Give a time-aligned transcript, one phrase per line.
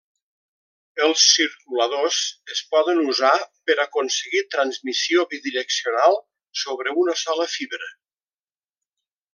[1.07, 2.21] Els circuladors
[2.55, 3.35] es poden usar
[3.69, 6.19] per aconseguir transmissió bidireccional
[6.65, 7.93] sobre una sola fibra.